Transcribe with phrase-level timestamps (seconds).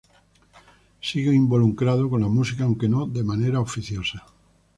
[0.99, 4.25] Sigue involucrado con la música, aunque no de manera oficiosa.